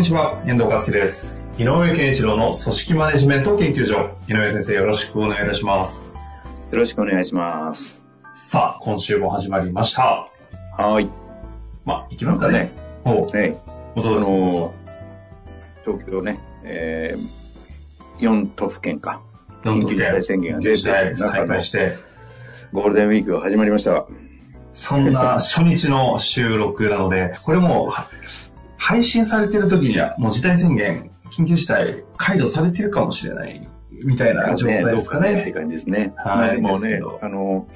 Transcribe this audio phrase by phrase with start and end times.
[0.00, 1.36] にちは、遠藤和樹です。
[1.58, 4.16] 井上健一郎の組織マネジメント研究所。
[4.28, 6.10] 井上先生、よろしくお願いいたします。
[6.70, 8.00] よろしくお願いします。
[8.34, 10.30] さあ、今週も始まりました。
[10.78, 11.10] はい。
[11.84, 12.72] まあ、いきますかね。
[13.04, 14.74] おう、ね、あおどうですかの、
[15.84, 19.20] 東京ね、えー、4都府県か。
[19.64, 21.98] 緊急事態宣言が出て、再開して、
[22.72, 24.06] ゴールデンウィークが始まりました。
[24.72, 27.92] そんな初日の収録なので、これも
[28.80, 35.52] 配信されてる時には、もう事態宣言、緊急事態解除されてるかもしれない、みたいな状態ですかってね。
[35.52, 36.14] 感じですね。
[36.16, 37.68] はいもねですけど、あの、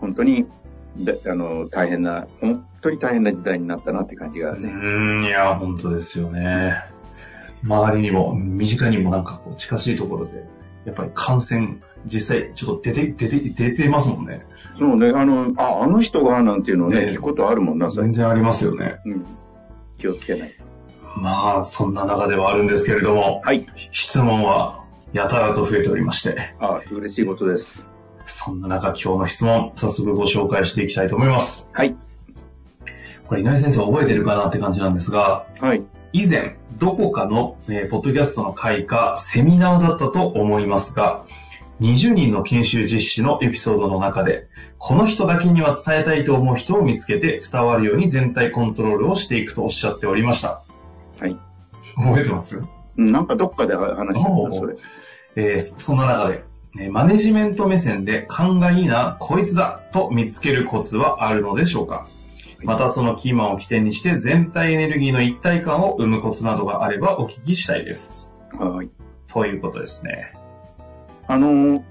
[0.00, 0.48] 本当に、
[0.96, 4.68] であの、大変な、本当に大変な時代になったなって感じがうね。
[4.68, 6.84] ーん、いや、本当ですよね。
[7.62, 10.44] 周りにも、身近にもなんかこう近しいところで、
[10.84, 14.44] やっぱり感染、実際ちょっと出て、出て、出てますもんね。
[14.76, 18.96] そうね、あの、あ、あの人がなんていうのをね、ね聞くことあるもんな、全然ありますよね。
[19.06, 19.24] うん。
[20.02, 20.54] 気をつけない。
[21.16, 23.66] まあ、そんな中ではあるんですけれども、はい。
[23.92, 27.86] 質問はやたらと増えておりまして、あ、嬉しいことです。
[28.26, 31.70] そんな中今日の質問、早速ご紹介していきたいと思います。
[31.72, 31.94] はい。
[33.28, 35.82] これ井上先生覚えてるかなって感じなんですが、はい。
[36.12, 41.24] 以前、どこかの、えーポッドキャストの会かセミナーだったと思いますが、
[41.82, 44.46] 20人の研修実施のエピソードの中で、
[44.78, 50.62] この人だけには伝えたいと思う人を見つけて伝わるように全体コントロールをしていくとおっしゃっておりました。
[51.18, 51.36] はい。
[51.96, 52.62] 覚えてます？
[52.96, 54.76] なんかどっかで話したな、それ。
[55.34, 56.44] えーそんな中で、
[56.78, 62.06] えーマネジメント目線で勘がいいな、こいつだと見つけるコツはあるのでしょうか？
[62.62, 68.32] またそのキーマンを起点にして全体エネルギーの一体感を生むコツなどがあればお聞きしたいです。
[68.52, 68.90] はい。
[69.26, 70.32] ということですね。
[71.32, 71.82] あの、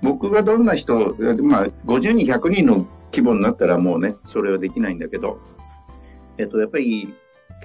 [0.00, 5.38] 僕がどんな人、まあ、50人、100人の規模になったらもうね、それはできないんだけど、
[6.38, 7.14] えっと、やっぱり、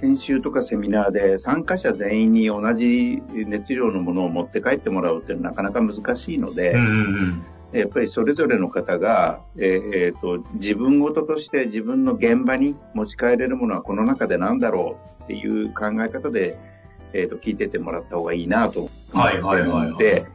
[0.01, 6.75] 研修とかセミナーで参加者全員に同じ熱量のものを持って帰ってもらうっていうのはなかなか難しいので、
[7.71, 16.57] やっぱりそれぞれの方が、えーえーと自分事として自分の現場に持ち帰れるものはこの中で何だろうっていう考え方で、
[17.13, 18.89] えー、と聞いててもらった方がいいなと思
[19.95, 20.25] って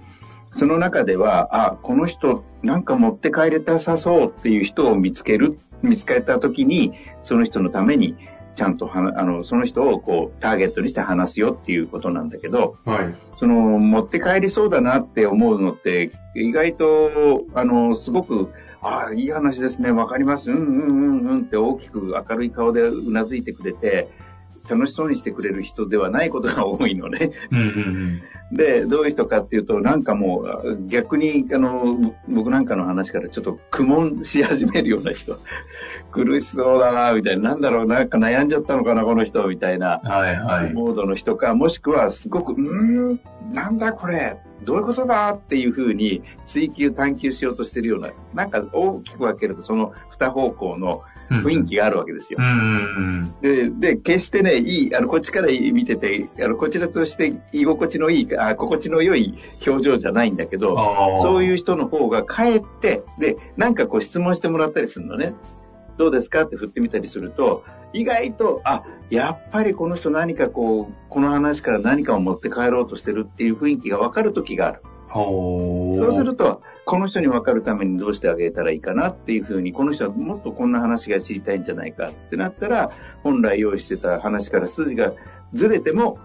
[0.57, 8.17] その中では、あ、この人なんか持って帰れたさそうっていう人を見つける、見つけた時に、その人のために
[8.57, 12.93] ちゃんとはなあの、その人をこうターゲットにして話すよっていうことなんだけど、うん。
[12.93, 13.15] はい。
[13.39, 18.49] その、持って帰りそうだなって思うのって、意外と、あの、すごく、
[18.81, 24.09] ああ、いい話ですね、わかります、うんうんうんうんって大きく明るい顔でうなずいてくれて、
[24.69, 27.33] 楽しそうにしてくれる人ではないことが多いのね。
[27.51, 28.23] うんうん
[28.53, 35.37] で、どういう人かっていうと、なんかもう、逆に、あの、僕なんかの話からちょっと苦悶し始めるような人。
[36.13, 37.51] 苦しそうだな、みたいな。
[37.51, 40.01] なんだろう、なんか悩んじゃったのかな、この人、みたいな。
[40.05, 40.11] うん。
[40.11, 40.73] はいはい。
[40.73, 43.21] モードの人か、もしくはすごく、うーん、
[43.53, 52.39] なんだこれ、どういうことだっていうふうに追求探求しようとしてるような、なんか大きく分けるとその二方向の雰囲気があるわけですよ
[53.43, 59.37] で、で、決してね、いい、あの、こっちから見てて、あの、こちらとして居心地のいい、あ心地の良い
[59.67, 60.63] 表情じゃないんだけうん。
[60.63, 60.77] ど。
[61.23, 65.35] そういう人の方がかえって、で、なんかこう質問してもらったりするのね。
[65.97, 74.83] どうですかって振ってみたりすると、意外と、あ、やっぱりこの人何かこう、この話から何かを持って帰ろうとしてるっていう雰囲気が分かる時がある。
[75.25, 82.91] そうすると、この人に分かるためにどうしてあげたらいいかなっていうふうに、この人はもっとこんな話が知りたいんじゃないかってなったら、
[83.23, 85.13] 本来用意してた話から筋が
[85.53, 86.19] ずれても、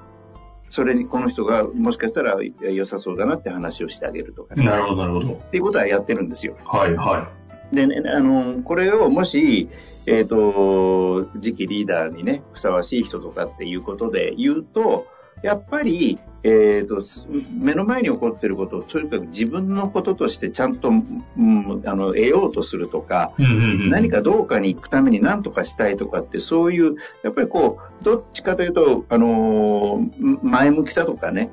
[0.70, 4.66] それにこの人がもしかしたら良さそうだなって話をしてあげるとかね。
[4.66, 5.34] なるほどなるほど。
[5.34, 6.56] っていうことはやってるんですよ。
[6.64, 7.30] はいは
[7.74, 9.70] でね、あの、これをもし、
[10.06, 15.08] えっ、と、次期リーダーにね、ふさわしい人とかっていうことで言うと、
[15.42, 23.44] やっぱり、えっ、と、す目の前に起こっていることを、とにかく自分のこととしてちゃんと、うん、あの、得ようとするとか、い。
[23.44, 23.90] うんうんうん。
[23.90, 31.50] 何かどうかに行くために何とかしたいとかって、そういう、やっぱりこう、どっちかというと、あのー前向きさとかね、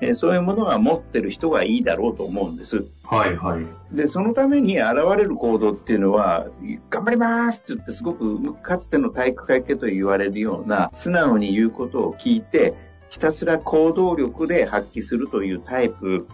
[0.00, 2.86] えーそういうものは持ってる人がいいだろうと思うんです。
[3.04, 3.66] はいはい。
[3.94, 6.46] で、そのために現れる行動っていうのは、
[6.88, 16.26] 頑張りますって言って、すごくかつての体育会系と言われるような、素直に言うことを聞いて、ひたすら行動力で発揮するというタイプ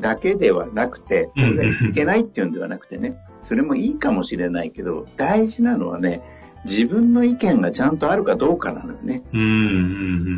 [0.00, 6.22] だけではなくて、それがいけないっていうんではなくてね、それもいいかもしれないけど、大事なのはね、
[6.64, 9.22] 自分の意見がちゃんとあるかどうかなのよね。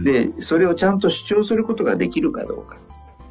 [0.04, 2.76] で、それをちゃんと主張することができるかどうか。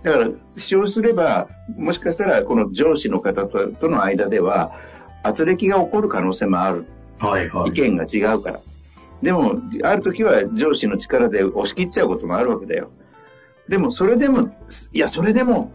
[0.03, 4.71] だから、主張すれば、もしかしたら、この上司の方ととの間では、
[5.23, 6.85] 圧力が起こる可能性もある。
[7.19, 7.71] はいはい。
[7.71, 8.59] 意見が違うから。
[9.21, 12.91] でも、ある時は上司の力で押し切っちゃうこともあるわけだよ。
[13.67, 14.49] でも、それでも、
[14.93, 15.71] いや、それでも、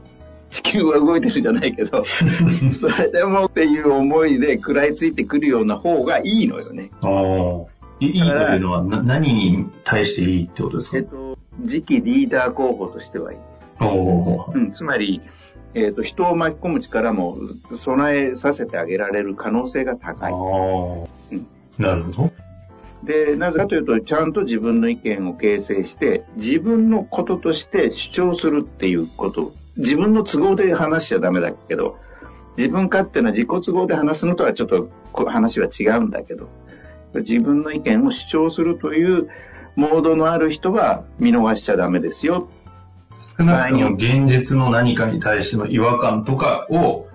[0.51, 2.05] 地球は動いてるじゃないけど、
[2.73, 6.91] それでもっていう思いで食らいついてくるような方がいいのよね。
[7.01, 7.75] ああ。
[8.01, 10.99] いいいというのはな何に対していいってことですか？
[10.99, 13.39] えっと、次期リーダー候補としてはいい。
[13.81, 14.51] お。
[14.53, 15.21] うん、つまり、
[15.75, 17.37] えっ、と、人を巻き込む力も
[17.75, 20.33] 備えさせてあげられる可能性があ高い。
[20.33, 20.37] あ
[21.33, 21.47] うん。
[21.79, 22.31] なるほど。
[23.05, 29.53] で、なぜかというと、ちゃんと自分の意見を形成して、自分のこととして主張するっていうこと。
[29.77, 31.99] 自分の都合で話しちゃダメだけど、
[32.57, 34.89] 自分勝手な自己都合で話すのとはちょっと
[35.27, 36.49] 話は違うんだけど、
[37.15, 39.29] 自分の意見を主張するという
[39.77, 42.49] モードのある人は見逃しちゃダメですよ。
[43.37, 47.09] 少なくとも現実の何かに対しての違和感とかを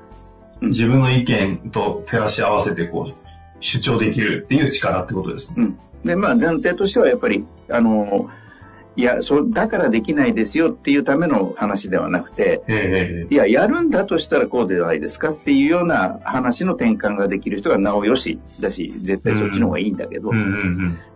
[0.62, 3.29] うん自分の意見と照らし合わせてこう
[3.60, 5.56] 主張できるっていう力ってことですね。
[5.58, 5.80] うん。
[6.06, 8.30] で、まあ前提としてはやっぱり、あの、
[8.96, 20.32] いや、そう、だからできないですよっていうための話ではなくて、ええいや、やるんだとしたらこうではないですかっていうような話の転換ができる人がなおよしだし、絶対そっちの方がいいんだけど。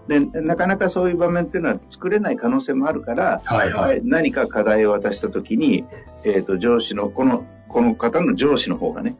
[0.07, 4.01] で、なかなかそういう場面っていうのは作れない可能性もあるから、はいはい。
[4.03, 5.83] 何か課題を渡したときに、
[6.23, 9.17] えっ、と、上司の、この、この方の上司の方がね、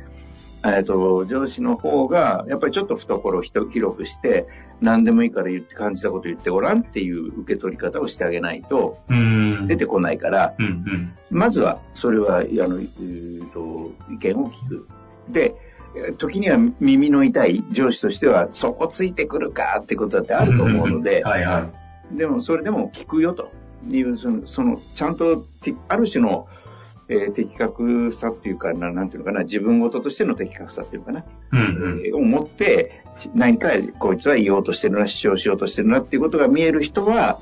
[0.66, 4.48] えっ、と、上司の方が、やっぱりちょっと懐を広くして、
[4.82, 9.68] 何でもいいから言って感じたこと言ってごらんっていう受け取り方をしてあげないとうん。
[9.68, 11.14] 出てこないから、うんうん。
[11.32, 14.88] まずは、それは、あの、えーと、意見を聞く。
[15.30, 15.56] で、
[15.96, 21.70] えー時には耳の痛い上司としては、そこついてくるかってことだってあると思うので、はいは
[22.14, 22.18] い。
[22.18, 23.52] でもそれでも聞くよと
[23.90, 26.48] いう、その、そのちゃんとて、ある種の、
[27.10, 32.06] えー的確さっていうかな、なんていうのかな、自分事としての的確さっていうのかな、うんうん。
[32.06, 33.04] えーを持って、
[33.36, 33.70] 何か
[34.00, 37.40] こいつは言おうとしてるな、主張しようとしてるなっていうことが見える人は、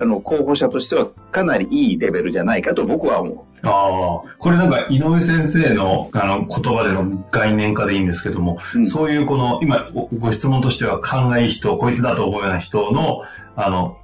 [0.00, 8.86] あの、候補者としてはかなりいいレベルじゃないかと僕は思ああ、これなんか井上先生のあの言葉での概念化でいいんですけども、うん。
[8.86, 13.22] そういうこの今ごご質問としては勘がいい人、こいつだと思うような人の
[13.56, 13.98] あの、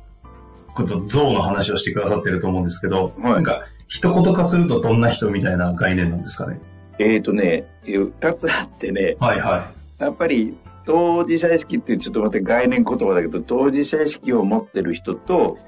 [0.75, 3.33] こと像の話をしてくださってると思うんですけど、はい。
[3.35, 3.65] なんか
[3.95, 6.59] 一言化するとどんな人みたいな概念なんですかね？
[6.99, 7.03] う。
[7.03, 15.59] えっ、とね、二つあってね、はいはやっぱり当事者意識っていうちょっと待って概念言葉だけど、当事者意識を持ってる人と、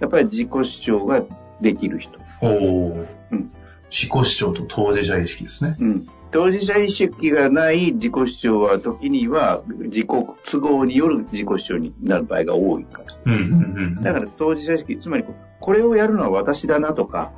[0.00, 1.24] やっぱり自己主張が
[1.60, 2.16] できる人。
[2.16, 2.22] い。
[2.42, 3.50] おお、うん
[3.90, 5.76] 自己主張と当事者意識ですね。
[5.80, 6.08] うん。
[6.30, 13.14] 当事者意識がない自己主張は時には自己都合による自己主張になる場合が多いから。
[13.26, 14.02] うんうんうん。
[14.02, 15.24] だから当事者意識、つまり
[15.60, 17.32] これをやるのは私だなとか、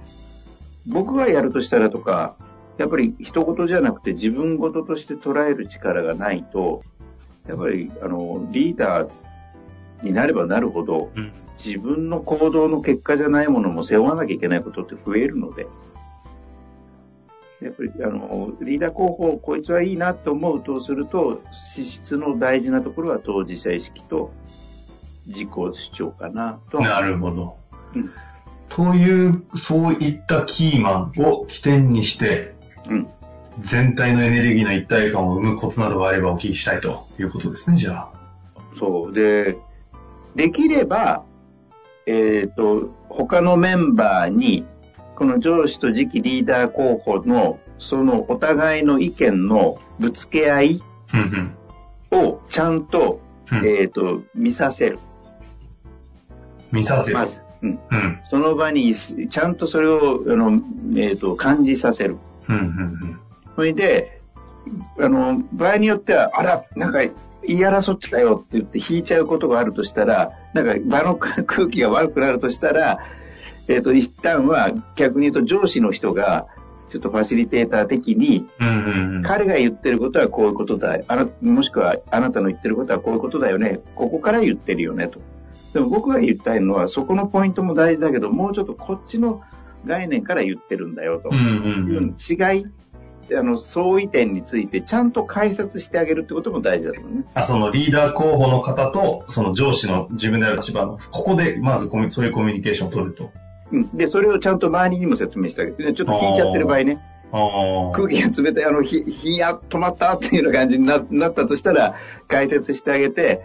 [0.86, 2.36] 僕がやるとしたらとか、
[2.78, 6.82] やっぱり一言じゃなくて自分事として捉える力がないと、
[7.48, 9.10] やっぱりあのリーダー
[10.02, 11.32] になればなるほど、うん。
[11.64, 15.66] 自分の行動の結果じゃないものも背負わなきゃいけないことって増えるので、
[17.62, 24.32] やっぱりあのリーダー候補、こいつはいいなと思うとすると、資質の大事なところは当事者意識と
[25.26, 26.78] 自己主張かなと。
[26.78, 27.56] はなるほど。
[27.94, 28.10] うん
[28.76, 32.54] という、そういったキーマンを起点にして、
[32.86, 33.08] うん。
[33.62, 38.12] 全体のエネルギーの一体感を生むコツなどがあればお聞きしたいということですね、じゃあ。
[38.78, 39.14] そう。
[39.14, 39.56] で、
[40.34, 41.24] できれば、
[42.04, 44.66] えっ、と、他のメンバーに、
[45.14, 50.82] この上司と次期リーダー候補の、そのお互いの意見のぶつけ合い
[52.12, 54.98] をちゃんと、うんえっ、と、見させる。
[56.70, 57.16] 見させる。
[57.16, 57.45] まず。
[57.62, 57.70] うん。
[57.90, 58.20] うん。
[58.24, 60.60] その場に、ちゃんとそれを、あの、
[60.96, 62.16] えっ、と、感じさせる。
[62.48, 63.20] うんうん
[63.56, 64.20] それで、
[65.00, 66.98] あの、場合によっては、あら、なんか、
[67.46, 71.14] 言い争ってたよって言って引いちゃうことがあるとしたら、なんか場の
[71.46, 72.98] 空気が悪くなるとしたら、
[73.68, 76.46] えっ、と、一旦は逆に言うと上司の人が、
[76.88, 78.46] ちょっとファシリテーター的に。
[79.24, 80.98] 彼が言ってることはこういうことだ。
[81.08, 83.80] あなもしくはあなたの言ってることはこういうことだよね。
[83.94, 85.20] ここから言ってるよねと。
[85.72, 89.42] でも僕が言いたいのは、そこのポイントも大事だけど、もうちょっとこっちの
[89.86, 91.30] 概念から言ってるんだよと。
[91.32, 92.66] 違い、
[93.36, 97.24] あの、相違点についてちゃんと解説してあげるってことも大事だと思うね。
[97.34, 103.30] あ、そのリーダー候補の方と、その上司の自分である立場の、ここでまずコミそういうコミュニケーションを取ると。
[103.72, 103.96] うん。
[103.96, 105.76] で、それをちゃんと周りにも説明してあげる。
[105.76, 107.00] でちょっと引いちゃってる場合ね。
[107.32, 111.96] 空気が冷たい、あの、ひ、ひや、止まったっていうような感じにななったとしたら、
[112.28, 113.42] 解説してあげて、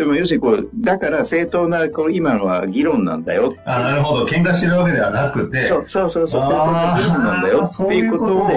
[0.00, 3.54] でも、要するにこう、だから正当な、こう、今のは議論なんだよ。
[3.66, 4.24] あ、なるほど。
[4.24, 5.68] 喧嘩してるわけではなくて。
[5.68, 8.48] そうそうそうそう、正当なあ議論なんだよあ、っていうことを、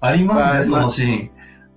[0.00, 1.30] ありますね、まあそのシーン。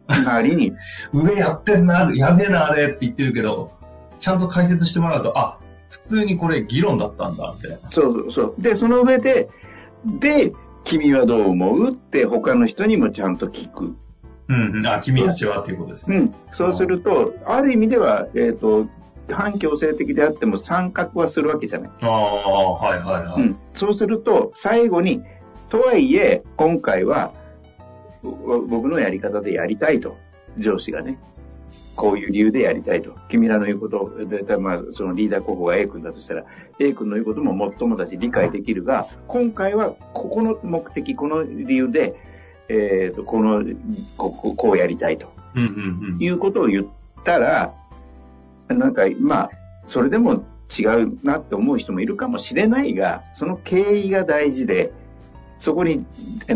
[0.09, 0.73] 周りに、
[1.13, 3.71] 上やってんな、やべえな、あれって言ってるけど、
[4.19, 7.89] ちゃんと解説してもらうと、あ、普通にこれ議論だったんだ、みたいな。
[7.89, 8.61] そうそうそう。
[8.61, 9.47] で、その上で、
[10.19, 10.51] で、
[10.83, 13.95] 君はどう思うって他の人にもちゃんと聞く。
[14.49, 14.87] うんうん。
[14.87, 16.17] あ、君たちはっていうことですね。
[16.17, 16.35] うん。
[16.51, 18.87] そうすると、ある意味では、えっ、と、
[19.29, 21.91] 反強制的であっても参画はするわけじゃない。
[22.01, 23.41] ああ、はいはいはい。
[23.41, 23.57] うん。
[23.73, 25.23] そうすると、最後に、
[25.69, 27.33] とはいえ、今回は、
[28.21, 30.17] ぼ僕のやり方でやりたいと。
[30.57, 31.17] 上司がね。
[31.95, 33.15] こういう理由でやりたいと。
[33.29, 36.43] 君らの言うこと、でまあ、そのリーダー候補が A 君だとしたら、
[36.79, 42.15] A 君の言うことももっともだし理解できるが、今回はここの目的、この理由で、
[42.69, 43.63] えっ、と、この、
[44.17, 46.23] こここうやりたいとうんうんうん。
[46.23, 46.87] いうことを言っ
[47.23, 47.73] たら、
[48.77, 49.51] なんか、まあ、
[49.85, 50.43] それでも
[50.77, 54.91] 違うなって思う人もいるかもしれないが、その経緯が大事で、
[55.59, 56.05] そこに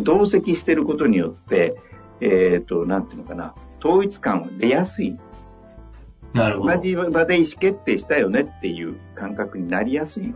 [0.03, 1.77] 同席してることによって、
[2.19, 5.17] えっ、と、なんていうのかな、統一感は出やすい。
[6.33, 6.73] なるほど。
[6.75, 10.33] 同じ場で意思決定したよねっていう感覚になりやすいの。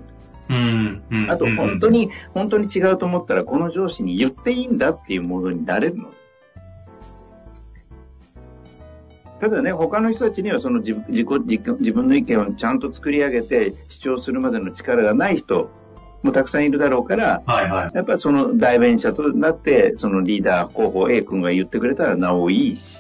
[0.50, 1.32] うんうん。
[1.32, 6.12] あと、本当に、本当に違うと思ったら、この上司に言っていいんだっていうものになれるの。
[9.41, 15.71] ただね、他の人たちにはその自自己自自分の意見をちゃんと作り上げて主張するまでの力がない人
[16.21, 17.91] もたくさんいるだろうから、はいはい。
[17.95, 23.00] やっぱりその代弁者となって、そのリーダー候補 A 君が言ってくれたらなおいいし。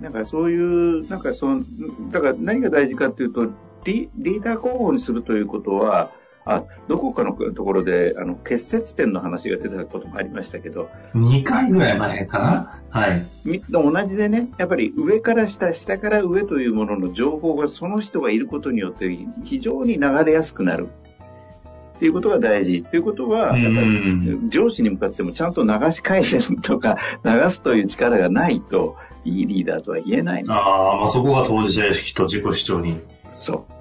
[0.00, 1.62] なんかそういう、なんかその、
[2.10, 3.46] だから何が大事かっていうと、
[3.84, 6.10] リリーダー候補にするということは、
[6.44, 12.81] あ、どこかのところで、あの、結節点の話が出たこともありましたけど、2回ぐらい前かな？
[12.92, 13.22] はい。
[13.44, 20.88] み同じでね、やっぱり上から下、下から上というものの情報がその人がいることによって非常に流れやすくなる。
[21.96, 22.82] っていうことが大事。
[22.82, 30.52] ということは、やっぱり上司に向かってもちゃんと流し返すとか、流すという力がないと、いいリーダーとは言えないの。
[30.52, 33.00] ああ、まあそこが当事者意識と自己主張に。
[33.28, 33.71] そう。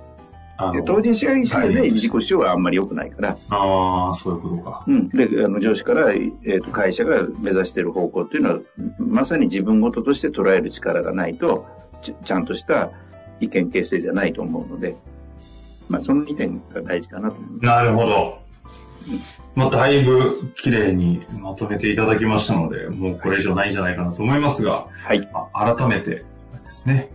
[0.86, 4.84] 当事者意識ではい自己主張はあんまり良くないから、ああ、そういうことか。
[4.88, 5.10] うん。
[5.10, 8.60] で、あの上司から、えーと会社が目指している方向っていうのは、
[8.98, 11.66] まさに自分事として捉える力がないと、
[12.02, 12.92] ちちゃんとした
[13.40, 14.96] 意見形成じゃないと思うので、
[15.90, 17.66] まあ、その2点が大事かなと思います。
[17.66, 18.42] なるほど。
[19.56, 25.28] まあ、だいぶ綺麗にまとめていただきましたので、もうこれ以上ないんじゃないかなと思いますが、はい。
[25.34, 26.24] まあ、改めてで
[26.70, 27.12] すね、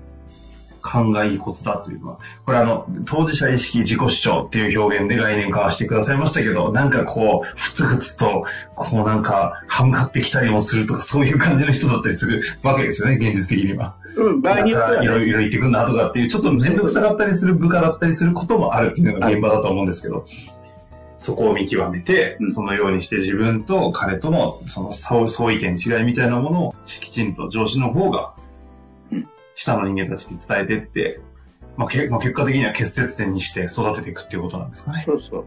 [0.86, 8.44] 勘がいいコツだというのは、これあの、当事者意識自己主張っていう表現で概念化してくださいましたけど、なんかこう、ふつふつと、
[8.76, 13.96] こうなんか、歯向かってきたりもするとか、そういう感じの人だったりするわけですよね、現実的には。
[14.16, 20.24] うん、場合によっては、いろね、いろ言ってくんなとかっていう、ちょっと面倒くさかったりする部下だったりすることもあるっていうのが現場だと思うんですけど、
[21.18, 28.35] そこを見極めて、うんそのようにして自分と彼とのその相相違点、違いみたいなものをきちんと上司の方がうん、
[29.56, 31.20] 下の人間たちに伝えてって、
[31.76, 35.02] まあけまあ、結果的には結節点にして育てていくっていうことなんですかね。
[35.04, 35.44] そうそう。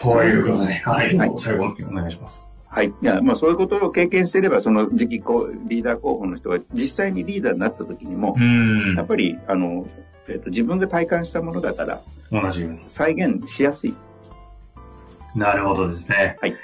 [0.00, 2.46] ということで、はい、はい最後お願いします。
[2.68, 2.88] はい。
[2.88, 9.06] いや、まあそういうことを経験していれば、その次期こうリーダー候補の人が実際にリーダーになった時にもう、んやっ。
[9.06, 9.86] ぱり、あの、
[10.28, 12.00] えっ、と、自分が体感したものだから、
[12.30, 12.80] 同じように。
[12.86, 13.94] 再現しやすい。
[15.34, 16.38] なるほどですね。
[16.40, 16.54] はい。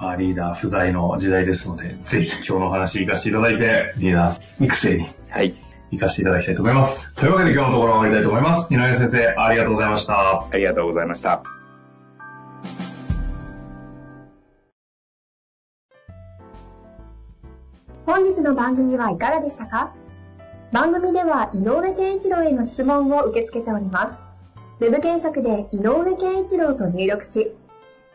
[0.00, 5.54] まあ、リーダー不在の時代ですので、ぜひ今日のお話活かしていただいて、リーダー育成にはい。
[5.90, 7.14] 活かしていただきたいと思います。
[7.14, 8.74] というわけで今日のところは終わりたいと思います。
[8.74, 10.42] 井上先生、ありがとうございました。
[10.42, 11.42] ありがとうございました。
[18.04, 19.94] 本日の番組はいかがでしたか？
[20.70, 24.18] 番組では井上健一郎への質問を受け付けておりま
[24.80, 24.84] す。
[24.84, 27.54] ウェブ検索で井上健一郎と入力し、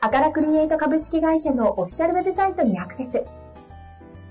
[0.02, 3.26] アカラクリエイト株式会社のオフィシャルウェブサイトにアクセス。